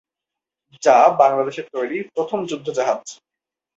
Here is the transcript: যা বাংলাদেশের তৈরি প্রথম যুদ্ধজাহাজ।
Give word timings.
যা 0.83 0.97
বাংলাদেশের 1.21 1.65
তৈরি 1.73 1.97
প্রথম 2.13 2.39
যুদ্ধজাহাজ। 2.45 3.03